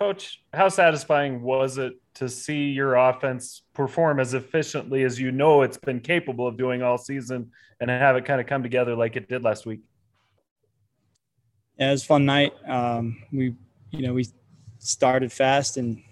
Coach, 0.00 0.42
how 0.54 0.70
satisfying 0.70 1.42
was 1.42 1.76
it 1.76 1.92
to 2.14 2.26
see 2.26 2.70
your 2.70 2.94
offense 2.94 3.64
perform 3.74 4.18
as 4.18 4.32
efficiently 4.32 5.04
as 5.04 5.20
you 5.20 5.30
know 5.30 5.60
it's 5.60 5.76
been 5.76 6.00
capable 6.00 6.46
of 6.46 6.56
doing 6.56 6.82
all 6.82 6.96
season 6.96 7.50
and 7.80 7.90
have 7.90 8.16
it 8.16 8.24
kind 8.24 8.40
of 8.40 8.46
come 8.46 8.62
together 8.62 8.96
like 8.96 9.16
it 9.16 9.28
did 9.28 9.44
last 9.44 9.66
week? 9.66 9.80
Yeah, 11.76 11.88
it 11.88 11.92
was 11.92 12.04
fun 12.04 12.24
night. 12.24 12.54
Um, 12.66 13.22
we, 13.30 13.54
you 13.90 14.00
know, 14.00 14.14
we 14.14 14.26
started 14.78 15.30
fast 15.30 15.76
and 15.76 16.02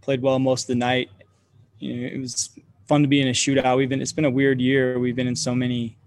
played 0.00 0.22
well 0.22 0.38
most 0.38 0.62
of 0.62 0.68
the 0.68 0.74
night. 0.76 1.10
You 1.80 1.96
know, 1.96 2.06
it 2.06 2.20
was 2.20 2.56
fun 2.86 3.02
to 3.02 3.08
be 3.08 3.20
in 3.20 3.26
a 3.26 3.32
shootout. 3.32 3.76
We've 3.76 3.88
been 3.88 4.00
it's 4.00 4.12
been 4.12 4.26
a 4.26 4.30
weird 4.30 4.60
year. 4.60 5.00
We've 5.00 5.16
been 5.16 5.26
in 5.26 5.34
so 5.34 5.56
many 5.56 5.98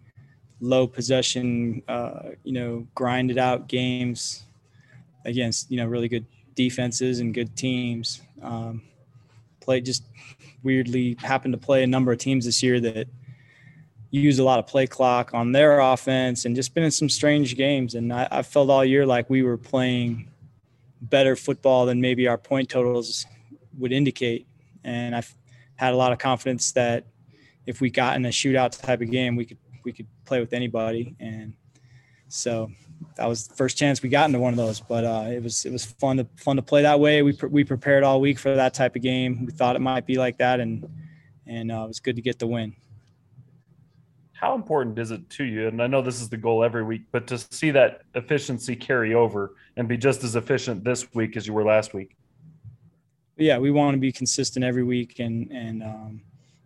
low 0.62 0.88
possession, 0.88 1.84
uh, 1.90 2.30
you 2.46 2.54
know, 2.54 2.88
grinded 2.96 3.38
out 3.38 3.68
games 3.68 4.46
against 5.26 5.70
you 5.70 5.76
know 5.76 5.86
really 5.86 6.08
good 6.08 6.26
defenses 6.56 7.20
and 7.20 7.34
good 7.34 7.56
teams. 7.56 8.22
Um, 8.42 8.84
played 9.60 9.86
just 9.86 10.04
weirdly 10.64 11.16
happened 11.20 11.54
to 11.54 11.58
play 11.58 11.84
a 11.84 11.88
number 11.88 12.12
of 12.12 12.18
teams 12.18 12.46
this 12.46 12.64
year 12.64 12.80
that 12.80 13.08
used 14.12 14.40
a 14.40 14.44
lot 14.44 14.60
of 14.60 14.66
play 14.66 14.88
clock 14.88 15.34
on 15.34 15.52
their 15.52 15.80
offense 15.80 16.46
and 16.46 16.56
just 16.56 16.74
been 16.74 16.84
in 16.84 16.92
some 16.92 17.10
strange 17.10 17.56
games. 17.56 17.96
And 17.96 18.12
I, 18.12 18.28
I 18.32 18.42
felt 18.42 18.70
all 18.70 18.84
year 18.84 19.06
like 19.06 19.30
we 19.30 19.44
were 19.44 19.58
playing 19.58 20.32
better 21.02 21.36
football 21.36 21.86
than 21.86 22.02
maybe 22.02 22.28
our 22.28 22.38
point 22.38 22.70
totals 22.70 23.26
would 23.78 23.92
indicate. 23.92 24.48
And 24.84 25.16
I've 25.16 25.34
had 25.76 25.94
a 25.94 25.98
lot 25.98 26.12
of 26.12 26.18
confidence 26.18 26.72
that 26.74 27.06
if 27.66 27.82
we 27.82 27.90
got 27.90 28.16
in 28.16 28.26
a 28.26 28.30
shootout 28.30 28.82
type 28.82 29.02
of 29.02 29.12
game, 29.12 29.36
we 29.36 29.46
could 29.46 29.58
we 29.86 29.94
could 29.94 30.08
play 30.26 30.40
with 30.40 30.54
anybody. 30.54 31.16
And 31.20 31.54
so 32.28 32.72
that 33.20 33.28
was 33.28 33.48
the 33.48 33.54
first 33.54 33.78
chance 33.78 34.02
we 34.02 34.08
got 34.08 34.28
into 34.28 34.40
one 34.40 34.54
of 34.54 34.58
those. 34.58 34.80
But 34.80 35.04
uh, 35.04 35.26
it 35.30 35.44
was 35.44 35.66
it 35.66 35.72
was 35.74 35.86
fun 35.86 36.18
to 36.18 36.28
fun 36.38 36.56
to 36.56 36.62
play 36.62 36.84
that 36.84 37.00
way. 37.00 37.22
We 37.22 37.34
pre- 37.34 37.50
we 37.50 37.64
prepared 37.66 38.04
all 38.04 38.22
week 38.22 38.40
for 38.40 38.56
that 38.56 38.74
type 38.74 38.96
of 38.96 39.02
game. 39.02 39.46
We 39.46 39.52
thought 39.52 39.76
it 39.76 39.82
might 39.82 40.06
be 40.06 40.18
like 40.18 40.38
that, 40.38 40.62
and 40.62 40.90
and 41.46 41.70
uh, 41.70 41.84
it 41.84 41.88
was 41.88 42.00
good 42.00 42.16
to 42.16 42.22
get 42.22 42.40
the 42.40 42.48
win. 42.48 42.76
How 44.32 44.56
important 44.56 44.98
is 44.98 45.12
it 45.12 45.30
to 45.32 45.44
you? 45.44 45.68
And 45.68 45.84
I 45.84 45.88
know 45.88 46.02
this 46.02 46.22
is 46.22 46.30
the 46.30 46.38
goal 46.38 46.64
every 46.64 46.84
week, 46.84 47.02
but 47.12 47.28
to 47.28 47.38
see 47.38 47.72
that 47.72 48.04
efficiency 48.16 48.74
carry 48.74 49.14
over 49.14 49.56
and 49.76 49.86
be 49.86 49.98
just 49.98 50.24
as 50.24 50.38
efficient 50.38 50.86
this 50.86 51.14
week 51.14 51.36
as 51.36 51.46
you 51.46 51.52
were 51.52 51.66
last 51.66 51.94
week. 51.94 52.16
Yeah, 53.36 53.58
we 53.58 53.70
want 53.70 53.96
to 53.96 54.00
be 54.00 54.14
consistent 54.14 54.64
every 54.64 54.84
week, 54.84 55.20
and 55.20 55.52
and 55.52 55.84
um, 55.84 56.22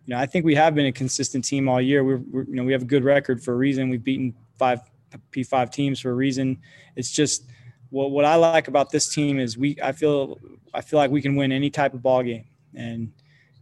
you 0.06 0.14
know 0.14 0.20
I 0.20 0.26
think 0.26 0.44
we 0.44 0.54
have 0.54 0.76
been 0.76 0.86
a 0.86 0.92
consistent 0.92 1.44
team 1.44 1.68
all 1.68 1.80
year. 1.80 2.04
We're, 2.04 2.22
we're 2.30 2.44
you 2.44 2.54
know 2.54 2.62
we 2.62 2.70
have 2.70 2.82
a 2.82 2.86
good 2.86 3.02
record 3.02 3.42
for 3.42 3.54
a 3.54 3.56
reason. 3.56 3.88
We've 3.88 4.04
beaten 4.04 4.36
five 4.56 4.82
P5 5.30 5.70
teams 5.70 6.00
for 6.00 6.10
a 6.10 6.14
reason. 6.14 6.58
It's 6.96 7.10
just 7.10 7.44
what 7.90 8.10
what 8.10 8.24
I 8.24 8.36
like 8.36 8.68
about 8.68 8.90
this 8.90 9.12
team 9.12 9.38
is 9.38 9.56
we 9.56 9.76
I 9.82 9.92
feel 9.92 10.40
I 10.72 10.80
feel 10.80 10.98
like 10.98 11.10
we 11.10 11.22
can 11.22 11.36
win 11.36 11.52
any 11.52 11.70
type 11.70 11.94
of 11.94 12.02
ball 12.02 12.22
game 12.22 12.46
and 12.74 13.12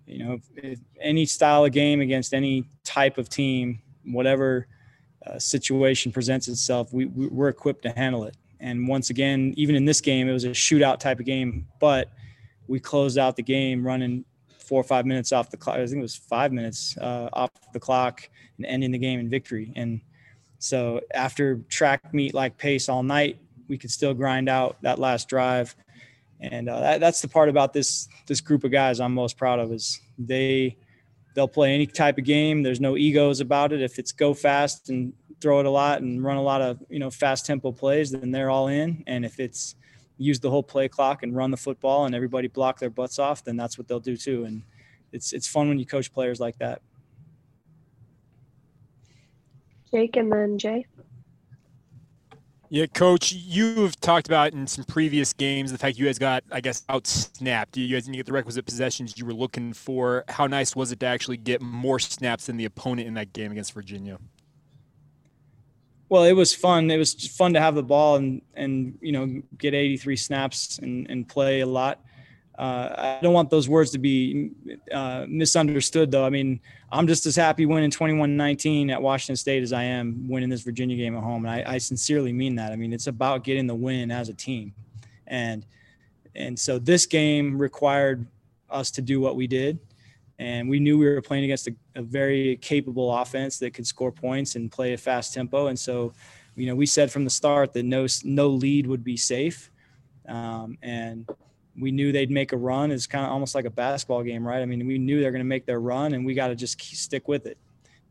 you 0.06 0.24
know 0.24 0.34
if, 0.34 0.42
if 0.56 0.78
any 1.00 1.26
style 1.26 1.64
of 1.64 1.72
game 1.72 2.00
against 2.00 2.32
any 2.32 2.64
type 2.82 3.18
of 3.18 3.28
team 3.28 3.82
whatever 4.06 4.66
uh, 5.26 5.38
situation 5.38 6.10
presents 6.12 6.48
itself 6.48 6.92
we, 6.92 7.06
we 7.06 7.26
we're 7.26 7.48
equipped 7.48 7.82
to 7.82 7.90
handle 7.90 8.24
it 8.24 8.36
and 8.58 8.88
once 8.88 9.10
again 9.10 9.52
even 9.56 9.74
in 9.74 9.84
this 9.84 10.00
game 10.00 10.28
it 10.28 10.32
was 10.32 10.44
a 10.44 10.50
shootout 10.50 10.98
type 10.98 11.20
of 11.20 11.26
game 11.26 11.66
but 11.78 12.10
we 12.66 12.80
closed 12.80 13.18
out 13.18 13.36
the 13.36 13.42
game 13.42 13.86
running 13.86 14.24
four 14.72 14.80
or 14.80 14.84
five 14.84 15.04
minutes 15.04 15.32
off 15.32 15.50
the 15.50 15.56
clock. 15.58 15.76
I 15.76 15.86
think 15.86 15.98
it 15.98 16.00
was 16.00 16.16
five 16.16 16.50
minutes 16.52 16.96
uh, 16.98 17.28
off 17.34 17.50
the 17.74 17.80
clock 17.80 18.28
and 18.56 18.64
ending 18.64 18.90
the 18.90 18.98
game 18.98 19.20
in 19.20 19.28
victory. 19.28 19.70
And 19.76 20.00
so 20.62 21.00
after 21.12 21.56
track 21.68 22.14
meet 22.14 22.34
like 22.34 22.56
pace 22.56 22.88
all 22.88 23.02
night, 23.02 23.36
we 23.66 23.76
could 23.76 23.90
still 23.90 24.14
grind 24.14 24.48
out 24.48 24.76
that 24.82 25.00
last 25.00 25.28
drive. 25.28 25.74
And 26.40 26.68
uh, 26.68 26.78
that, 26.78 27.00
that's 27.00 27.20
the 27.20 27.26
part 27.26 27.48
about 27.48 27.72
this 27.72 28.08
this 28.28 28.40
group 28.40 28.62
of 28.62 28.70
guys 28.70 29.00
I'm 29.00 29.12
most 29.12 29.36
proud 29.36 29.58
of 29.58 29.72
is 29.72 30.00
they 30.16 30.76
they'll 31.34 31.48
play 31.48 31.74
any 31.74 31.86
type 31.86 32.16
of 32.16 32.24
game. 32.24 32.62
There's 32.62 32.80
no 32.80 32.96
egos 32.96 33.40
about 33.40 33.72
it. 33.72 33.82
If 33.82 33.98
it's 33.98 34.12
go 34.12 34.34
fast 34.34 34.88
and 34.88 35.12
throw 35.40 35.58
it 35.58 35.66
a 35.66 35.70
lot 35.70 36.02
and 36.02 36.22
run 36.22 36.36
a 36.36 36.42
lot 36.42 36.62
of 36.62 36.78
you 36.88 37.00
know 37.00 37.10
fast 37.10 37.44
tempo 37.44 37.72
plays, 37.72 38.12
then 38.12 38.30
they're 38.30 38.50
all 38.50 38.68
in. 38.68 39.02
And 39.08 39.24
if 39.24 39.40
it's 39.40 39.74
use 40.16 40.38
the 40.38 40.50
whole 40.50 40.62
play 40.62 40.88
clock 40.88 41.24
and 41.24 41.34
run 41.34 41.50
the 41.50 41.56
football 41.56 42.06
and 42.06 42.14
everybody 42.14 42.46
block 42.46 42.78
their 42.78 42.90
butts 42.90 43.18
off, 43.18 43.42
then 43.42 43.56
that's 43.56 43.78
what 43.78 43.88
they'll 43.88 43.98
do 43.98 44.16
too. 44.16 44.44
And 44.44 44.62
it's 45.10 45.32
it's 45.32 45.48
fun 45.48 45.68
when 45.68 45.80
you 45.80 45.86
coach 45.86 46.12
players 46.12 46.38
like 46.38 46.56
that. 46.58 46.82
Jake 49.92 50.16
and 50.16 50.32
then 50.32 50.58
Jay. 50.58 50.86
Yeah, 52.70 52.86
coach, 52.86 53.32
you've 53.32 54.00
talked 54.00 54.26
about 54.26 54.54
in 54.54 54.66
some 54.66 54.84
previous 54.84 55.34
games 55.34 55.72
the 55.72 55.76
fact 55.76 55.98
you 55.98 56.06
guys 56.06 56.18
got, 56.18 56.42
I 56.50 56.62
guess, 56.62 56.84
out 56.88 57.06
snapped. 57.06 57.76
You 57.76 57.94
guys 57.94 58.04
didn't 58.04 58.16
get 58.16 58.24
the 58.24 58.32
requisite 58.32 58.64
possessions 58.64 59.18
you 59.18 59.26
were 59.26 59.34
looking 59.34 59.74
for. 59.74 60.24
How 60.28 60.46
nice 60.46 60.74
was 60.74 60.90
it 60.90 61.00
to 61.00 61.06
actually 61.06 61.36
get 61.36 61.60
more 61.60 61.98
snaps 61.98 62.46
than 62.46 62.56
the 62.56 62.64
opponent 62.64 63.08
in 63.08 63.14
that 63.14 63.34
game 63.34 63.52
against 63.52 63.74
Virginia? 63.74 64.18
Well, 66.08 66.24
it 66.24 66.32
was 66.32 66.54
fun. 66.54 66.90
It 66.90 66.96
was 66.96 67.12
fun 67.28 67.52
to 67.52 67.60
have 67.60 67.74
the 67.74 67.82
ball 67.82 68.16
and 68.16 68.40
and 68.54 68.98
you 69.02 69.12
know 69.12 69.42
get 69.58 69.74
83 69.74 70.16
snaps 70.16 70.78
and, 70.78 71.06
and 71.10 71.28
play 71.28 71.60
a 71.60 71.66
lot 71.66 72.00
uh, 72.58 73.16
I 73.18 73.18
don't 73.22 73.32
want 73.32 73.48
those 73.48 73.68
words 73.68 73.90
to 73.92 73.98
be 73.98 74.50
uh, 74.92 75.24
misunderstood, 75.26 76.10
though. 76.10 76.24
I 76.24 76.30
mean, 76.30 76.60
I'm 76.90 77.06
just 77.06 77.24
as 77.24 77.34
happy 77.34 77.64
winning 77.64 77.90
21-19 77.90 78.90
at 78.90 79.00
Washington 79.00 79.36
State 79.36 79.62
as 79.62 79.72
I 79.72 79.84
am 79.84 80.28
winning 80.28 80.50
this 80.50 80.60
Virginia 80.60 80.96
game 80.96 81.16
at 81.16 81.22
home, 81.22 81.46
and 81.46 81.54
I, 81.54 81.74
I 81.74 81.78
sincerely 81.78 82.32
mean 82.32 82.56
that. 82.56 82.72
I 82.72 82.76
mean, 82.76 82.92
it's 82.92 83.06
about 83.06 83.44
getting 83.44 83.66
the 83.66 83.74
win 83.74 84.10
as 84.10 84.28
a 84.28 84.34
team, 84.34 84.74
and 85.26 85.64
and 86.34 86.58
so 86.58 86.78
this 86.78 87.06
game 87.06 87.58
required 87.58 88.26
us 88.68 88.90
to 88.92 89.02
do 89.02 89.18
what 89.18 89.34
we 89.34 89.46
did, 89.46 89.78
and 90.38 90.68
we 90.68 90.78
knew 90.78 90.98
we 90.98 91.06
were 91.06 91.22
playing 91.22 91.44
against 91.44 91.68
a, 91.68 91.74
a 91.94 92.02
very 92.02 92.56
capable 92.58 93.14
offense 93.16 93.58
that 93.58 93.72
could 93.72 93.86
score 93.86 94.12
points 94.12 94.56
and 94.56 94.70
play 94.70 94.92
a 94.92 94.98
fast 94.98 95.32
tempo, 95.32 95.68
and 95.68 95.78
so 95.78 96.12
you 96.54 96.66
know 96.66 96.74
we 96.74 96.84
said 96.84 97.10
from 97.10 97.24
the 97.24 97.30
start 97.30 97.72
that 97.72 97.84
no 97.84 98.06
no 98.24 98.48
lead 98.48 98.86
would 98.86 99.02
be 99.02 99.16
safe, 99.16 99.70
um, 100.28 100.76
and 100.82 101.26
we 101.78 101.90
knew 101.90 102.12
they'd 102.12 102.30
make 102.30 102.52
a 102.52 102.56
run. 102.56 102.90
It's 102.90 103.06
kind 103.06 103.24
of 103.24 103.30
almost 103.30 103.54
like 103.54 103.64
a 103.64 103.70
basketball 103.70 104.22
game, 104.22 104.46
right? 104.46 104.60
I 104.60 104.66
mean, 104.66 104.86
we 104.86 104.98
knew 104.98 105.20
they're 105.20 105.32
going 105.32 105.40
to 105.40 105.44
make 105.44 105.66
their 105.66 105.80
run, 105.80 106.14
and 106.14 106.24
we 106.24 106.34
got 106.34 106.48
to 106.48 106.54
just 106.54 106.80
stick 106.80 107.28
with 107.28 107.46
it. 107.46 107.58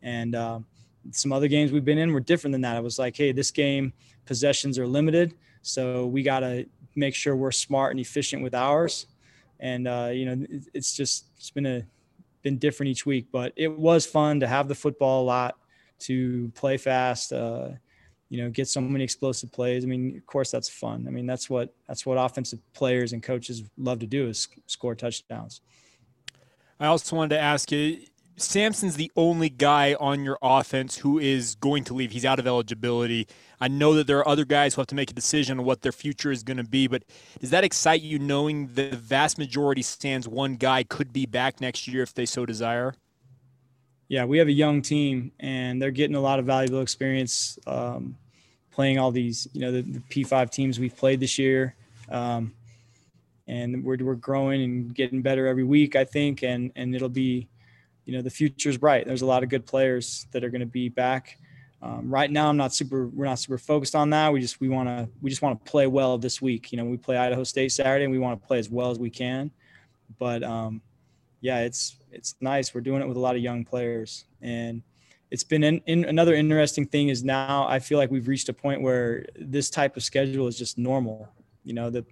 And 0.01 0.35
um, 0.35 0.65
some 1.11 1.31
other 1.31 1.47
games 1.47 1.71
we've 1.71 1.85
been 1.85 1.97
in 1.97 2.11
were 2.11 2.19
different 2.19 2.53
than 2.53 2.61
that. 2.61 2.77
It 2.77 2.83
was 2.83 2.97
like, 2.97 3.15
hey, 3.15 3.31
this 3.31 3.51
game 3.51 3.93
possessions 4.25 4.79
are 4.79 4.87
limited, 4.87 5.33
so 5.61 6.07
we 6.07 6.23
got 6.23 6.39
to 6.39 6.65
make 6.95 7.15
sure 7.15 7.35
we're 7.35 7.51
smart 7.51 7.91
and 7.91 7.99
efficient 7.99 8.43
with 8.43 8.53
ours. 8.53 9.07
And 9.59 9.87
uh, 9.87 10.09
you 10.11 10.25
know, 10.25 10.45
it's 10.73 10.95
just 10.95 11.25
it's 11.37 11.51
been 11.51 11.65
a 11.65 11.83
been 12.41 12.57
different 12.57 12.89
each 12.89 13.05
week, 13.05 13.27
but 13.31 13.53
it 13.55 13.67
was 13.67 14.05
fun 14.05 14.39
to 14.39 14.47
have 14.47 14.67
the 14.67 14.75
football 14.75 15.23
a 15.23 15.25
lot, 15.25 15.57
to 15.99 16.51
play 16.55 16.77
fast. 16.77 17.31
Uh, 17.31 17.69
you 18.31 18.41
know, 18.41 18.49
get 18.49 18.69
so 18.69 18.79
many 18.79 19.03
explosive 19.03 19.51
plays. 19.51 19.83
I 19.83 19.87
mean, 19.87 20.15
of 20.15 20.25
course, 20.25 20.51
that's 20.51 20.69
fun. 20.69 21.03
I 21.05 21.11
mean, 21.11 21.25
that's 21.25 21.49
what 21.49 21.75
that's 21.85 22.05
what 22.05 22.15
offensive 22.15 22.59
players 22.73 23.11
and 23.11 23.21
coaches 23.21 23.61
love 23.77 23.99
to 23.99 24.07
do 24.07 24.29
is 24.29 24.47
score 24.67 24.95
touchdowns. 24.95 25.59
I 26.79 26.87
also 26.87 27.17
wanted 27.17 27.35
to 27.35 27.41
ask 27.41 27.73
you, 27.73 27.99
Samson's 28.37 28.95
the 28.95 29.11
only 29.17 29.49
guy 29.49 29.95
on 29.99 30.23
your 30.23 30.37
offense 30.41 30.99
who 30.99 31.19
is 31.19 31.55
going 31.55 31.83
to 31.83 31.93
leave. 31.93 32.11
He's 32.11 32.23
out 32.23 32.39
of 32.39 32.47
eligibility. 32.47 33.27
I 33.59 33.67
know 33.67 33.95
that 33.95 34.07
there 34.07 34.19
are 34.19 34.27
other 34.27 34.45
guys 34.45 34.75
who 34.75 34.81
have 34.81 34.87
to 34.87 34.95
make 34.95 35.11
a 35.11 35.13
decision 35.13 35.59
on 35.59 35.65
what 35.65 35.81
their 35.81 35.91
future 35.91 36.31
is 36.31 36.41
going 36.41 36.55
to 36.55 36.63
be, 36.63 36.87
but 36.87 37.03
does 37.41 37.49
that 37.49 37.65
excite 37.65 38.01
you 38.01 38.17
knowing 38.17 38.67
the 38.75 38.95
vast 38.95 39.37
majority 39.39 39.81
stands 39.81 40.25
one 40.25 40.55
guy 40.55 40.83
could 40.83 41.11
be 41.11 41.25
back 41.25 41.59
next 41.59 41.85
year 41.85 42.01
if 42.01 42.13
they 42.13 42.25
so 42.25 42.45
desire? 42.45 42.95
Yeah, 44.11 44.25
we 44.25 44.39
have 44.39 44.49
a 44.49 44.51
young 44.51 44.81
team 44.81 45.31
and 45.39 45.81
they're 45.81 45.89
getting 45.89 46.17
a 46.17 46.19
lot 46.19 46.37
of 46.37 46.45
valuable 46.45 46.81
experience 46.81 47.57
um, 47.65 48.17
playing 48.69 48.99
all 48.99 49.09
these, 49.09 49.47
you 49.53 49.61
know, 49.61 49.71
the, 49.71 49.83
the, 49.83 49.99
P5 50.01 50.49
teams 50.49 50.77
we've 50.77 50.97
played 50.97 51.21
this 51.21 51.39
year. 51.39 51.75
Um, 52.09 52.53
and 53.47 53.81
we're, 53.85 53.95
we're 54.01 54.15
growing 54.15 54.63
and 54.63 54.93
getting 54.93 55.21
better 55.21 55.47
every 55.47 55.63
week, 55.63 55.95
I 55.95 56.03
think. 56.03 56.43
And, 56.43 56.73
and 56.75 56.93
it'll 56.93 57.07
be, 57.07 57.47
you 58.03 58.11
know, 58.11 58.21
the 58.21 58.29
future's 58.29 58.77
bright. 58.77 59.07
There's 59.07 59.21
a 59.21 59.25
lot 59.25 59.43
of 59.43 59.49
good 59.49 59.65
players 59.65 60.27
that 60.33 60.43
are 60.43 60.49
going 60.49 60.59
to 60.59 60.65
be 60.65 60.89
back. 60.89 61.37
Um, 61.81 62.09
right 62.09 62.29
now, 62.29 62.49
I'm 62.49 62.57
not 62.57 62.73
super, 62.73 63.07
we're 63.07 63.23
not 63.23 63.39
super 63.39 63.57
focused 63.57 63.95
on 63.95 64.09
that. 64.09 64.33
We 64.33 64.41
just, 64.41 64.59
we 64.59 64.67
want 64.67 64.89
to, 64.89 65.07
we 65.21 65.29
just 65.29 65.41
want 65.41 65.63
to 65.63 65.71
play 65.71 65.87
well 65.87 66.17
this 66.17 66.41
week. 66.41 66.73
You 66.73 66.79
know, 66.79 66.83
we 66.83 66.97
play 66.97 67.15
Idaho 67.15 67.45
State 67.45 67.71
Saturday 67.71 68.03
and 68.03 68.11
we 68.11 68.19
want 68.19 68.41
to 68.41 68.45
play 68.45 68.59
as 68.59 68.69
well 68.69 68.91
as 68.91 68.99
we 68.99 69.09
can. 69.09 69.51
But, 70.19 70.43
um, 70.43 70.81
yeah, 71.39 71.59
it's 71.61 71.95
it's 72.11 72.35
nice. 72.41 72.73
We're 72.73 72.81
doing 72.81 73.01
it 73.01 73.07
with 73.07 73.17
a 73.17 73.19
lot 73.19 73.35
of 73.35 73.41
young 73.41 73.65
players, 73.65 74.25
and 74.41 74.81
it's 75.31 75.43
been 75.43 75.63
in, 75.63 75.81
in, 75.85 76.05
another 76.05 76.33
interesting 76.33 76.85
thing 76.85 77.09
is 77.09 77.23
now 77.23 77.65
I 77.67 77.79
feel 77.79 77.97
like 77.97 78.11
we've 78.11 78.27
reached 78.27 78.49
a 78.49 78.53
point 78.53 78.81
where 78.81 79.25
this 79.35 79.69
type 79.69 79.95
of 79.95 80.03
schedule 80.03 80.47
is 80.47 80.57
just 80.57 80.77
normal. 80.77 81.29
You 81.63 81.73
know, 81.73 81.89
the 81.89 82.05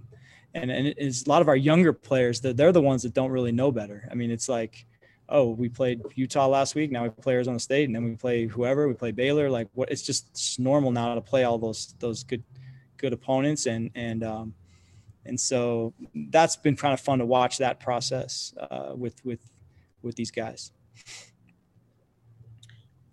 and 0.53 0.71
and 0.71 0.87
it's 0.87 1.25
a 1.25 1.29
lot 1.29 1.41
of 1.41 1.47
our 1.47 1.55
younger 1.55 1.93
players 1.93 2.41
that 2.41 2.57
they're 2.57 2.71
the 2.71 2.81
ones 2.81 3.03
that 3.03 3.13
don't 3.13 3.31
really 3.31 3.51
know 3.51 3.71
better. 3.71 4.07
I 4.09 4.15
mean, 4.15 4.31
it's 4.31 4.47
like, 4.47 4.85
oh, 5.27 5.49
we 5.49 5.69
played 5.69 6.01
Utah 6.15 6.47
last 6.47 6.75
week. 6.75 6.91
Now 6.91 7.03
we 7.03 7.09
play 7.09 7.33
Arizona 7.33 7.59
State, 7.59 7.85
and 7.85 7.95
then 7.95 8.03
we 8.03 8.15
play 8.15 8.45
whoever. 8.47 8.87
We 8.87 8.93
play 8.93 9.11
Baylor. 9.11 9.49
Like, 9.49 9.67
what? 9.73 9.91
It's 9.91 10.01
just 10.01 10.29
it's 10.29 10.57
normal 10.57 10.91
now 10.91 11.13
to 11.15 11.21
play 11.21 11.43
all 11.43 11.57
those 11.57 11.95
those 11.99 12.23
good 12.23 12.43
good 12.97 13.11
opponents, 13.11 13.65
and 13.65 13.91
and 13.95 14.23
um, 14.23 14.53
and 15.25 15.39
so 15.39 15.93
that's 16.29 16.55
been 16.55 16.75
kind 16.75 16.93
of 16.93 16.99
fun 16.99 17.19
to 17.19 17.25
watch 17.25 17.57
that 17.57 17.79
process 17.79 18.53
uh, 18.71 18.93
with 18.95 19.23
with 19.25 19.41
with 20.01 20.15
these 20.15 20.31
guys. 20.31 20.71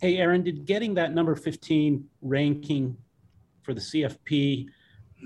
Hey, 0.01 0.19
Aaron, 0.19 0.43
did 0.43 0.67
getting 0.67 0.95
that 0.95 1.15
number 1.15 1.35
15 1.35 2.05
ranking 2.21 2.97
for 3.63 3.73
the 3.73 3.81
CFP 3.81 4.67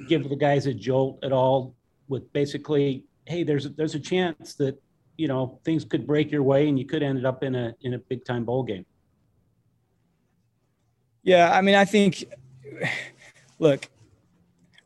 give 0.08 0.28
the 0.28 0.36
guys 0.36 0.66
a 0.66 0.74
jolt 0.74 1.18
at 1.22 1.32
all? 1.32 1.74
With 2.08 2.32
basically, 2.32 3.04
hey, 3.26 3.42
there's 3.42 3.70
there's 3.70 3.94
a 3.94 4.00
chance 4.00 4.54
that 4.54 4.80
you 5.16 5.28
know 5.28 5.60
things 5.64 5.84
could 5.84 6.06
break 6.06 6.30
your 6.30 6.42
way 6.42 6.68
and 6.68 6.78
you 6.78 6.84
could 6.86 7.02
end 7.02 7.24
up 7.26 7.42
in 7.42 7.54
a 7.54 7.74
in 7.82 7.94
a 7.94 7.98
big 7.98 8.24
time 8.24 8.44
bowl 8.44 8.62
game. 8.62 8.86
Yeah, 11.22 11.52
I 11.52 11.60
mean, 11.60 11.74
I 11.74 11.84
think, 11.84 12.24
look, 13.58 13.88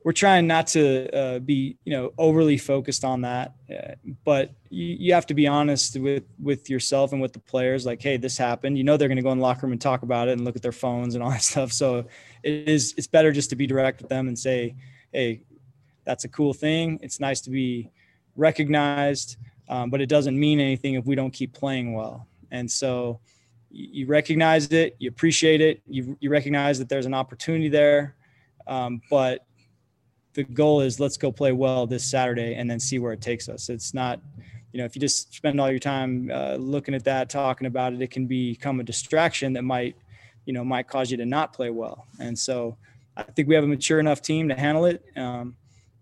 we're 0.05 0.13
trying 0.13 0.47
not 0.47 0.67
to 0.69 1.11
uh, 1.17 1.39
be, 1.39 1.79
you 1.85 1.93
know, 1.93 2.13
overly 2.19 2.59
focused 2.59 3.05
on 3.05 3.23
that, 3.23 3.55
uh, 3.71 3.95
but 4.23 4.53
you, 4.69 4.97
you 5.01 5.15
have 5.15 5.25
to 5.27 5.35
be 5.35 5.47
honest 5.47 5.99
with 5.99 6.25
with 6.39 6.69
yourself 6.69 7.13
and 7.13 7.23
with 7.23 7.33
the 7.33 7.39
players. 7.41 7.87
Like, 7.87 8.03
hey, 8.03 8.19
this 8.19 8.37
happened. 8.37 8.77
You 8.77 8.85
know, 8.85 8.99
they're 8.99 9.09
going 9.09 9.17
to 9.17 9.23
go 9.23 9.33
in 9.33 9.39
the 9.39 9.43
locker 9.43 9.67
room 9.67 9.73
and 9.73 9.81
talk 9.81 10.03
about 10.03 10.29
it 10.29 10.33
and 10.33 10.45
look 10.45 10.57
at 10.57 10.63
their 10.63 10.73
phones 10.73 11.15
and 11.15 11.25
all 11.25 11.31
that 11.37 11.43
stuff. 11.43 11.73
So 11.73 12.05
it 12.43 12.69
is 12.69 12.95
it's 12.99 13.07
better 13.07 13.33
just 13.33 13.49
to 13.51 13.57
be 13.57 13.67
direct 13.67 14.03
with 14.03 14.11
them 14.11 14.29
and 14.29 14.39
say, 14.39 14.77
hey, 15.11 15.41
that's 16.05 16.25
a 16.25 16.29
cool 16.29 16.53
thing. 16.53 17.01
It's 17.03 17.19
nice 17.19 17.41
to 17.41 17.51
be 17.51 17.91
recognized, 18.37 19.39
um, 19.71 19.89
but 19.89 20.03
it 20.03 20.11
doesn't 20.11 20.39
mean 20.39 20.61
anything 20.61 20.95
if 20.95 21.07
we 21.07 21.15
don't 21.15 21.33
keep 21.33 21.55
playing 21.55 21.95
well. 21.95 22.29
And 22.51 22.71
so 22.71 23.21
you 23.71 24.07
recognize 24.07 24.67
it, 24.67 24.97
you 24.99 25.09
appreciate 25.09 25.63
it, 25.63 25.81
you, 25.89 26.17
you 26.21 26.31
recognize 26.31 26.79
that 26.79 26.91
there's 26.91 27.07
an 27.07 27.15
opportunity 27.15 27.69
there. 27.69 28.17
Um, 28.67 29.01
but 29.11 29.47
the 30.35 30.45
goal 30.45 30.81
is 30.81 31.01
let's 31.01 31.17
go 31.17 31.33
play 31.33 31.53
well 31.53 31.87
this 31.87 32.05
Saturday 32.05 32.55
and 32.55 32.69
then 32.69 32.79
see 32.79 32.99
where 32.99 33.13
it 33.13 33.21
takes 33.21 33.49
us. 33.49 33.69
It's 33.69 33.95
not, 33.95 34.21
you 34.73 34.79
know, 34.79 34.85
if 34.85 34.95
you 34.95 35.01
just 35.01 35.33
spend 35.33 35.61
all 35.61 35.71
your 35.71 35.79
time 35.79 36.31
uh, 36.33 36.57
looking 36.57 36.95
at 36.95 37.05
that, 37.05 37.31
talking 37.31 37.67
about 37.67 37.93
it, 37.93 38.03
it 38.03 38.11
can 38.11 38.27
become 38.27 38.81
a 38.81 38.85
distraction 38.85 39.53
that 39.55 39.63
might, 39.63 39.97
you 40.45 40.53
know, 40.53 40.65
might 40.65 40.89
cause 40.89 41.11
you 41.11 41.17
to 41.17 41.27
not 41.27 41.53
play 41.53 41.71
well. 41.71 42.07
And 42.19 42.37
so 42.39 42.77
I 43.17 43.23
think 43.23 43.49
we 43.49 43.55
have 43.55 43.65
a 43.65 43.69
mature 43.69 44.01
enough 44.01 44.23
team 44.23 44.49
to 44.49 44.55
handle 44.55 44.87
it. 44.87 45.05
Um, 45.17 45.57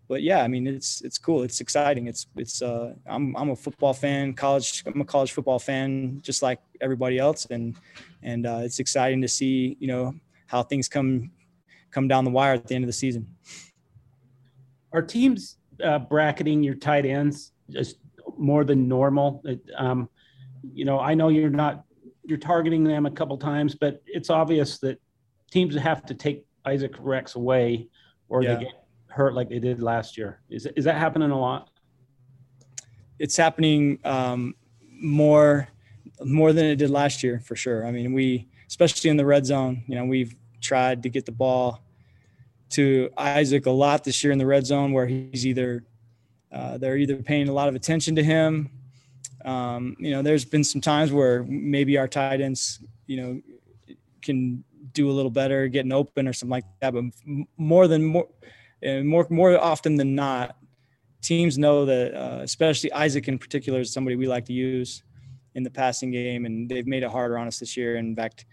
but 0.09 0.23
yeah, 0.23 0.43
I 0.43 0.49
mean, 0.49 0.67
it's 0.67 1.01
it's 1.03 1.17
cool. 1.17 1.43
It's 1.43 1.61
exciting. 1.61 2.07
It's 2.07 2.27
it's. 2.37 2.61
Uh, 2.61 2.95
I'm 3.07 3.35
I'm 3.35 3.49
a 3.49 3.57
football 3.57 3.95
fan. 3.95 4.35
College. 4.35 4.83
I'm 4.85 5.01
a 5.01 5.07
college 5.07 5.33
football 5.33 5.59
fan, 5.59 6.21
just 6.23 6.43
like 6.43 6.61
everybody 6.83 7.19
else, 7.19 7.47
and 7.47 7.77
and 8.23 8.47
uh, 8.47 8.61
it's 8.63 8.79
exciting 8.79 9.23
to 9.23 9.29
see 9.29 9.77
you 9.81 9.87
know 9.87 10.15
how 10.49 10.63
things 10.63 10.87
come 10.87 11.31
come 11.91 12.09
down 12.09 12.25
the 12.25 12.31
wire 12.31 12.55
at 12.55 12.67
the 12.67 12.75
end 12.75 12.85
of 12.85 12.89
the 12.89 12.93
season. 12.93 13.27
Are 14.93 15.03
teams 15.03 15.59
uh, 15.83 15.99
bracketing 15.99 16.63
your 16.63 16.75
tight 16.75 17.07
ends 17.07 17.53
just 17.71 17.97
more 18.37 18.65
than 18.65 18.89
normal? 18.89 19.43
Um, 19.77 20.09
you 20.63 20.85
know, 20.85 21.01
I 21.01 21.15
know 21.15 21.29
you're 21.29 21.51
not 21.51 21.85
you're 22.25 22.39
targeting 22.39 22.85
them 22.85 23.07
a 23.07 23.11
couple 23.11 23.37
times, 23.37 23.75
but 23.75 24.03
it's 24.07 24.31
obvious 24.31 24.79
that 24.79 25.01
teams 25.51 25.75
have 25.77 26.07
to 26.07 26.15
take 26.15 26.47
Isaac 26.65 26.95
Rex 26.99 27.35
away, 27.35 27.89
or 28.29 28.43
yeah. 28.43 28.55
they 28.55 28.65
get 28.65 28.73
hurt 29.09 29.35
like 29.35 29.49
they 29.49 29.59
did 29.59 29.83
last 29.83 30.17
year. 30.17 30.41
Is 30.49 30.67
is 30.77 30.85
that 30.85 30.97
happening 30.97 31.31
a 31.31 31.39
lot? 31.39 31.71
It's 33.19 33.37
happening 33.37 33.99
um, 34.05 34.55
more 34.89 35.69
more 36.25 36.53
than 36.53 36.67
it 36.67 36.77
did 36.77 36.91
last 36.91 37.23
year 37.23 37.41
for 37.41 37.57
sure. 37.57 37.87
I 37.87 37.91
mean, 37.91 38.13
we 38.13 38.49
especially 38.69 39.11
in 39.11 39.17
the 39.17 39.27
red 39.27 39.45
zone, 39.45 39.83
you 39.87 39.95
know, 39.95 40.05
we've 40.05 40.35
tried 40.61 41.03
to 41.03 41.09
get 41.09 41.27
the 41.27 41.33
ball 41.33 41.83
to 42.73 43.11
Isaac 43.17 43.67
a 43.67 43.71
lot 43.71 44.05
this 44.05 44.23
year 44.23 44.33
in 44.33 44.39
the 44.39 44.47
red 44.47 44.67
zone, 44.67 44.93
where 44.93 45.07
he's 45.07 45.47
either 45.47 45.85
uh, 46.53 46.79
they're 46.79 46.97
either 46.97 47.17
paying 47.17 47.49
a 47.49 47.53
lot 47.53 47.69
of 47.69 47.75
attention 47.75 48.17
to 48.17 48.23
him. 48.23 48.71
Um, 49.45 49.97
you 49.99 50.11
know, 50.11 50.23
there's 50.23 50.45
been 50.45 50.65
some 50.65 50.81
times 50.81 51.13
where 51.13 51.43
maybe 51.45 51.99
our 51.99 52.07
tight 52.07 52.41
ends, 52.41 52.81
you 53.07 53.17
know, 53.17 53.41
can 54.21 54.63
do 54.93 55.11
a 55.11 55.13
little 55.13 55.31
better, 55.31 55.69
getting 55.69 55.93
open 55.93 56.29
or 56.29 56.33
something 56.33 56.51
like 56.51 56.65
that. 56.81 56.93
But 56.93 57.05
more 57.57 57.89
than 57.89 58.05
more, 58.05 58.29
and 58.83 59.09
more 59.09 59.27
more 59.31 59.59
often 59.59 59.97
than 59.97 60.15
not, 60.15 60.57
teams 61.23 61.59
know 61.59 61.85
that, 61.87 62.15
uh, 62.15 62.41
especially 62.43 62.93
Isaac 62.93 63.29
in 63.29 63.39
particular, 63.39 63.81
is 63.81 63.93
somebody 63.93 64.17
we 64.17 64.29
like 64.29 64.45
to 64.47 64.53
use 64.53 65.03
in 65.55 65.63
the 65.63 65.71
passing 65.71 66.11
game, 66.11 66.47
and 66.47 66.69
they've 66.69 66.87
made 66.87 67.03
it 67.03 67.11
harder 67.11 67.37
on 67.39 67.47
us 67.47 67.59
this 67.59 67.77
year. 67.77 67.97
In 67.97 68.15
fact, 68.15 68.47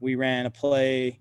we 0.00 0.14
ran 0.16 0.46
a 0.46 0.50
play 0.50 1.20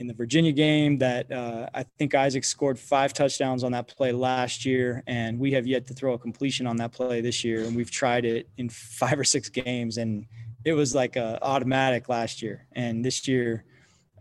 in 0.00 0.06
the 0.06 0.14
Virginia 0.14 0.50
game 0.50 0.96
that 0.98 1.30
uh, 1.30 1.68
I 1.74 1.82
think 1.82 2.14
Isaac 2.14 2.42
scored 2.42 2.78
five 2.78 3.12
touchdowns 3.12 3.62
on 3.62 3.72
that 3.72 3.86
play 3.86 4.12
last 4.12 4.64
year, 4.64 5.02
and 5.06 5.38
we 5.38 5.52
have 5.52 5.66
yet 5.66 5.86
to 5.88 5.94
throw 5.94 6.14
a 6.14 6.18
completion 6.18 6.66
on 6.66 6.76
that 6.76 6.90
play 6.90 7.20
this 7.20 7.44
year. 7.44 7.64
And 7.64 7.76
we've 7.76 7.90
tried 7.90 8.24
it 8.24 8.48
in 8.56 8.70
five 8.70 9.20
or 9.20 9.24
six 9.24 9.50
games, 9.50 9.98
and 9.98 10.24
it 10.64 10.72
was 10.72 10.94
like 10.94 11.16
a 11.16 11.38
automatic 11.42 12.08
last 12.08 12.40
year. 12.40 12.66
And 12.72 13.04
this 13.04 13.28
year, 13.28 13.64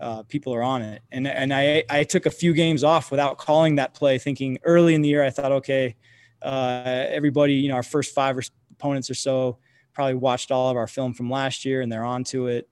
uh, 0.02 0.24
people 0.24 0.54
are 0.54 0.62
on 0.62 0.82
it. 0.82 1.02
And 1.14 1.26
and 1.26 1.54
I 1.54 1.86
I 1.90 2.04
took 2.04 2.26
a 2.26 2.32
few 2.32 2.54
games 2.54 2.84
off 2.84 3.10
without 3.10 3.38
calling 3.38 3.76
that 3.76 3.94
play, 3.94 4.18
thinking 4.18 4.60
early 4.64 4.96
in 4.96 5.02
the 5.02 5.10
year 5.10 5.24
I 5.24 5.30
thought, 5.30 5.54
okay, 5.54 5.96
uh, 6.42 6.82
everybody, 6.86 7.54
you 7.54 7.70
know, 7.70 7.76
our 7.76 7.84
first 7.84 8.14
five 8.14 8.38
opponents 8.72 9.10
or 9.10 9.16
so 9.16 9.60
probably 9.94 10.16
watched 10.16 10.52
all 10.52 10.70
of 10.70 10.76
our 10.76 10.88
film 10.88 11.14
from 11.14 11.30
last 11.30 11.64
year 11.64 11.82
and 11.82 11.90
they're 11.90 12.06
on 12.06 12.26
to 12.26 12.48
it. 12.48 12.70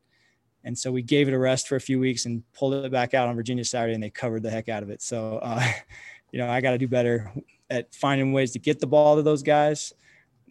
And 0.63 0.77
so 0.77 0.91
we 0.91 1.01
gave 1.01 1.27
it 1.27 1.33
a 1.33 1.39
rest 1.39 1.67
for 1.67 1.75
a 1.75 1.81
few 1.81 1.99
weeks 1.99 2.25
and 2.25 2.43
pulled 2.53 2.73
it 2.73 2.91
back 2.91 3.13
out 3.13 3.27
on 3.27 3.35
Virginia 3.35 3.63
Saturday, 3.63 3.93
and 3.93 4.03
they 4.03 4.09
covered 4.09 4.43
the 4.43 4.49
heck 4.49 4.69
out 4.69 4.83
of 4.83 4.89
it. 4.89 5.01
So, 5.01 5.39
uh, 5.41 5.65
you 6.31 6.39
know, 6.39 6.49
I 6.49 6.61
got 6.61 6.71
to 6.71 6.77
do 6.77 6.87
better 6.87 7.31
at 7.69 7.93
finding 7.93 8.33
ways 8.33 8.51
to 8.51 8.59
get 8.59 8.79
the 8.79 8.87
ball 8.87 9.15
to 9.15 9.21
those 9.21 9.43
guys. 9.43 9.93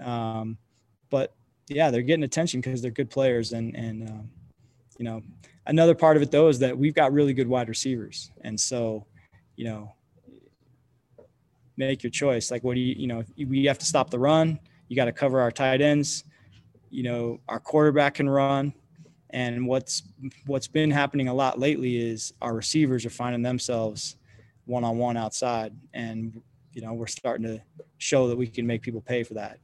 Um, 0.03 0.58
but 1.11 1.35
yeah, 1.69 1.91
they're 1.91 2.03
getting 2.03 2.25
attention 2.25 2.61
because 2.61 2.82
they're 2.82 2.91
good 2.91 3.11
players, 3.11 3.53
and 3.53 3.75
and 3.75 4.08
um, 4.08 4.31
you 4.99 5.05
know, 5.05 5.23
another 5.67 5.94
part 5.94 6.17
of 6.17 6.23
it 6.23 6.31
though 6.31 6.49
is 6.49 6.59
that 6.61 6.76
we've 6.76 6.94
got 6.94 7.12
really 7.12 7.35
good 7.35 7.49
wide 7.49 7.69
receivers, 7.69 8.31
and 8.43 8.59
so 8.59 9.06
you 9.56 9.64
know, 9.64 9.94
make 11.76 12.02
your 12.02 12.11
choice. 12.11 12.50
Like, 12.50 12.62
what 12.62 12.75
do 12.75 12.81
you 12.81 12.94
you 12.97 13.06
know? 13.06 13.25
We 13.37 13.64
have 13.64 13.79
to 13.79 13.87
stop 13.87 14.11
the 14.11 14.19
run. 14.19 14.61
You 14.88 14.97
got 14.97 15.06
to 15.06 15.12
cover 15.12 15.41
our 15.41 15.50
tight 15.50 15.81
ends. 15.81 16.25
You 16.91 17.02
know, 17.02 17.41
our 17.49 17.59
quarterback 17.59 18.14
can 18.14 18.29
run. 18.29 18.73
And 19.31 19.67
what's 19.67 20.02
what's 20.46 20.69
been 20.69 20.90
happening 20.90 21.28
a 21.28 21.34
lot 21.34 21.58
lately 21.58 21.96
is 21.96 22.32
our 22.40 22.55
receivers 22.55 23.05
are 23.05 23.11
finding 23.11 23.43
themselves 23.43 24.17
one 24.67 24.84
on 24.84 24.99
one 24.99 25.17
outside, 25.17 25.75
and 25.94 26.40
you 26.73 26.82
know 26.82 26.93
we're 26.93 27.06
starting 27.06 27.46
to 27.46 27.62
show 27.99 28.28
that 28.28 28.37
we 28.37 28.46
can 28.46 28.67
make 28.67 28.82
people 28.82 29.00
pay 29.00 29.23
for 29.23 29.34
that. 29.34 29.58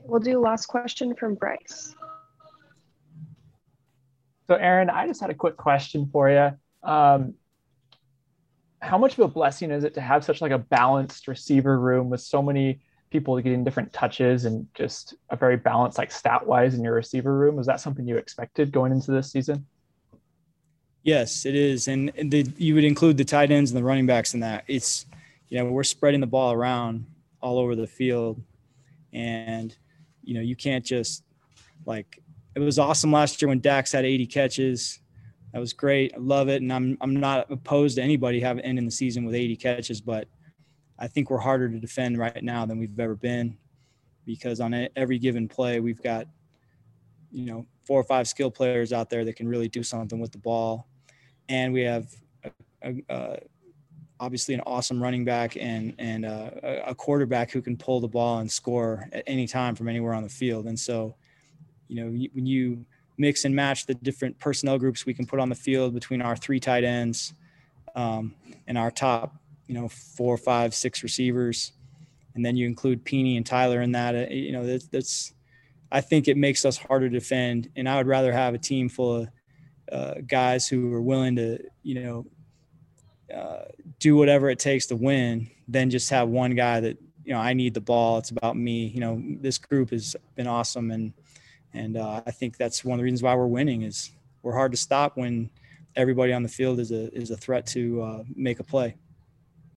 We'll 0.00 0.20
do 0.20 0.38
last 0.38 0.66
question 0.66 1.14
from 1.14 1.34
Bryce. 1.36 1.94
So, 4.48 4.56
Aaron, 4.56 4.90
I 4.90 5.06
just 5.06 5.20
had 5.20 5.30
a 5.30 5.34
quick 5.34 5.56
question 5.56 6.08
for 6.12 6.28
you. 6.28 6.50
Um, 6.82 7.34
how 8.82 8.98
much 8.98 9.12
of 9.12 9.20
a 9.20 9.28
blessing 9.28 9.70
is 9.70 9.84
it 9.84 9.94
to 9.94 10.00
have 10.00 10.24
such 10.24 10.40
like 10.40 10.52
a 10.52 10.58
balanced 10.58 11.28
receiver 11.28 11.78
room 11.78 12.10
with 12.10 12.20
so 12.20 12.42
many 12.42 12.80
people 13.10 13.38
getting 13.40 13.64
different 13.64 13.92
touches 13.92 14.44
and 14.44 14.66
just 14.74 15.14
a 15.30 15.36
very 15.36 15.56
balanced 15.56 15.98
like 15.98 16.12
stat 16.12 16.46
wise 16.46 16.74
in 16.74 16.84
your 16.84 16.94
receiver 16.94 17.36
room? 17.36 17.56
Was 17.56 17.66
that 17.66 17.80
something 17.80 18.06
you 18.06 18.16
expected 18.16 18.72
going 18.72 18.92
into 18.92 19.10
this 19.10 19.30
season? 19.30 19.66
Yes, 21.02 21.46
it 21.46 21.54
is, 21.54 21.88
and 21.88 22.12
the, 22.22 22.46
you 22.58 22.74
would 22.74 22.84
include 22.84 23.16
the 23.16 23.24
tight 23.24 23.50
ends 23.50 23.70
and 23.70 23.78
the 23.78 23.84
running 23.84 24.06
backs 24.06 24.34
in 24.34 24.40
that. 24.40 24.64
It's 24.68 25.06
you 25.48 25.58
know 25.58 25.64
we're 25.64 25.82
spreading 25.82 26.20
the 26.20 26.26
ball 26.26 26.52
around 26.52 27.06
all 27.40 27.58
over 27.58 27.74
the 27.74 27.86
field, 27.86 28.42
and 29.12 29.74
you 30.22 30.34
know 30.34 30.42
you 30.42 30.56
can't 30.56 30.84
just 30.84 31.24
like 31.86 32.20
it 32.54 32.60
was 32.60 32.78
awesome 32.78 33.12
last 33.12 33.40
year 33.40 33.48
when 33.48 33.60
Dax 33.60 33.92
had 33.92 34.04
80 34.04 34.26
catches. 34.26 35.00
That 35.52 35.60
was 35.60 35.72
great. 35.72 36.12
I 36.14 36.18
love 36.18 36.48
it. 36.48 36.62
And 36.62 36.72
I'm, 36.72 36.98
I'm 37.00 37.14
not 37.14 37.50
opposed 37.50 37.96
to 37.96 38.02
anybody 38.02 38.40
having 38.40 38.64
ending 38.64 38.84
the 38.84 38.90
season 38.90 39.24
with 39.24 39.34
80 39.34 39.56
catches, 39.56 40.00
but 40.00 40.28
I 41.00 41.08
think 41.08 41.30
we're 41.30 41.38
harder 41.38 41.68
to 41.68 41.80
defend 41.80 42.18
right 42.18 42.44
now 42.44 42.66
than 42.66 42.78
we've 42.78 42.98
ever 43.00 43.14
been 43.14 43.56
because 44.26 44.60
on 44.60 44.88
every 44.94 45.18
given 45.18 45.48
play, 45.48 45.80
we've 45.80 46.02
got, 46.02 46.26
you 47.32 47.46
know, 47.46 47.66
four 47.86 47.98
or 47.98 48.04
five 48.04 48.28
skill 48.28 48.50
players 48.50 48.92
out 48.92 49.08
there 49.08 49.24
that 49.24 49.34
can 49.34 49.48
really 49.48 49.68
do 49.68 49.82
something 49.82 50.20
with 50.20 50.30
the 50.30 50.38
ball. 50.38 50.86
And 51.48 51.72
we 51.72 51.80
have 51.82 52.06
a, 52.44 52.50
a, 52.82 52.94
a, 53.08 53.38
obviously 54.20 54.54
an 54.54 54.60
awesome 54.66 55.02
running 55.02 55.24
back 55.24 55.56
and, 55.56 55.94
and 55.98 56.26
a 56.26 56.94
quarterback 56.96 57.50
who 57.50 57.62
can 57.62 57.76
pull 57.76 58.00
the 58.00 58.08
ball 58.08 58.38
and 58.38 58.52
score 58.52 59.08
at 59.12 59.24
any 59.26 59.46
time 59.46 59.74
from 59.74 59.88
anywhere 59.88 60.12
on 60.12 60.22
the 60.22 60.28
field. 60.28 60.66
And 60.66 60.78
so, 60.78 61.16
you 61.88 61.96
know, 61.96 62.28
when 62.34 62.44
you 62.44 62.84
mix 63.16 63.46
and 63.46 63.56
match 63.56 63.86
the 63.86 63.94
different 63.94 64.38
personnel 64.38 64.78
groups 64.78 65.06
we 65.06 65.14
can 65.14 65.26
put 65.26 65.40
on 65.40 65.48
the 65.48 65.54
field 65.54 65.94
between 65.94 66.20
our 66.20 66.36
three 66.36 66.60
tight 66.60 66.84
ends 66.84 67.32
um, 67.94 68.34
and 68.66 68.76
our 68.76 68.90
top, 68.90 69.34
you 69.70 69.74
know, 69.74 69.88
four, 69.88 70.36
five, 70.36 70.74
six 70.74 71.04
receivers, 71.04 71.70
and 72.34 72.44
then 72.44 72.56
you 72.56 72.66
include 72.66 73.04
Peeny 73.04 73.36
and 73.36 73.46
Tyler 73.46 73.82
in 73.82 73.92
that. 73.92 74.16
Uh, 74.16 74.26
you 74.28 74.50
know, 74.50 74.66
that's, 74.66 74.88
that's 74.88 75.32
I 75.92 76.00
think 76.00 76.26
it 76.26 76.36
makes 76.36 76.64
us 76.64 76.76
harder 76.76 77.08
to 77.08 77.16
defend, 77.16 77.68
and 77.76 77.88
I 77.88 77.96
would 77.96 78.08
rather 78.08 78.32
have 78.32 78.52
a 78.52 78.58
team 78.58 78.88
full 78.88 79.18
of 79.18 79.28
uh, 79.92 80.14
guys 80.26 80.66
who 80.66 80.92
are 80.92 81.00
willing 81.00 81.36
to, 81.36 81.60
you 81.84 82.02
know, 82.02 82.26
uh, 83.32 83.66
do 84.00 84.16
whatever 84.16 84.50
it 84.50 84.58
takes 84.58 84.86
to 84.86 84.96
win 84.96 85.48
than 85.68 85.88
just 85.88 86.10
have 86.10 86.28
one 86.28 86.56
guy 86.56 86.80
that 86.80 86.98
you 87.24 87.32
know 87.32 87.38
I 87.38 87.52
need 87.52 87.74
the 87.74 87.80
ball. 87.80 88.18
It's 88.18 88.30
about 88.30 88.56
me. 88.56 88.88
You 88.88 88.98
know, 88.98 89.22
this 89.40 89.56
group 89.56 89.90
has 89.90 90.16
been 90.34 90.48
awesome, 90.48 90.90
and 90.90 91.12
and 91.72 91.96
uh, 91.96 92.22
I 92.26 92.32
think 92.32 92.56
that's 92.56 92.84
one 92.84 92.94
of 92.94 92.98
the 92.98 93.04
reasons 93.04 93.22
why 93.22 93.36
we're 93.36 93.46
winning 93.46 93.82
is 93.82 94.10
we're 94.42 94.52
hard 94.52 94.72
to 94.72 94.78
stop 94.78 95.16
when 95.16 95.48
everybody 95.94 96.32
on 96.32 96.42
the 96.42 96.48
field 96.48 96.80
is 96.80 96.90
a 96.90 97.14
is 97.14 97.30
a 97.30 97.36
threat 97.36 97.66
to 97.66 98.02
uh, 98.02 98.22
make 98.34 98.58
a 98.58 98.64
play. 98.64 98.96